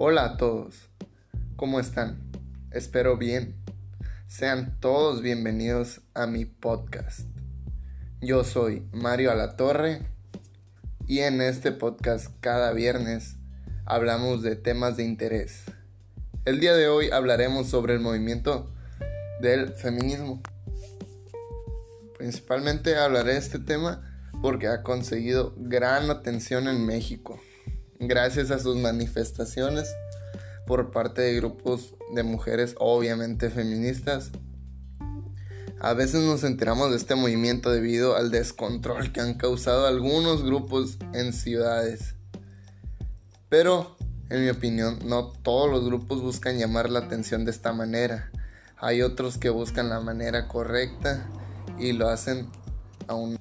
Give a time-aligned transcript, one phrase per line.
[0.00, 0.90] Hola a todos,
[1.56, 2.30] ¿cómo están?
[2.70, 3.56] Espero bien.
[4.28, 7.22] Sean todos bienvenidos a mi podcast.
[8.20, 10.06] Yo soy Mario Alatorre
[11.08, 13.38] y en este podcast cada viernes
[13.86, 15.64] hablamos de temas de interés.
[16.44, 18.72] El día de hoy hablaremos sobre el movimiento
[19.40, 20.40] del feminismo.
[22.16, 27.40] Principalmente hablaré de este tema porque ha conseguido gran atención en México
[28.00, 29.88] gracias a sus manifestaciones
[30.66, 34.30] por parte de grupos de mujeres obviamente feministas.
[35.80, 40.98] A veces nos enteramos de este movimiento debido al descontrol que han causado algunos grupos
[41.12, 42.16] en ciudades.
[43.48, 43.96] Pero,
[44.28, 48.30] en mi opinión, no todos los grupos buscan llamar la atención de esta manera.
[48.76, 51.28] Hay otros que buscan la manera correcta
[51.78, 52.48] y lo hacen
[53.06, 53.38] aún